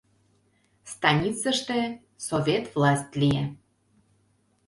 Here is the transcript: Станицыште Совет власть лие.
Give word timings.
Станицыште 0.93 1.79
Совет 2.27 2.63
власть 2.73 3.13
лие. 3.19 3.45